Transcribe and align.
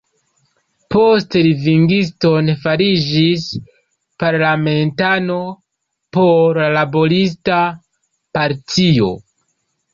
Poste 0.93 1.41
Livingstone 1.47 2.55
fariĝis 2.63 3.45
parlamentano 4.25 5.37
por 6.19 6.61
la 6.65 6.73
Laborista 6.81 7.63
Partio. 8.41 9.17